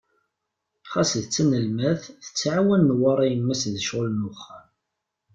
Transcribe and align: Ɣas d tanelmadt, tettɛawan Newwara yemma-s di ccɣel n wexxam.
Ɣas 0.91 1.11
d 1.23 1.25
tanelmadt, 1.33 2.03
tettɛawan 2.23 2.81
Newwara 2.87 3.25
yemma-s 3.27 3.63
di 3.73 3.81
ccɣel 3.85 4.07
n 4.13 4.27
wexxam. 4.27 4.67